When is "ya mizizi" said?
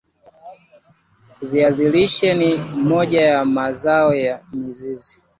4.13-5.19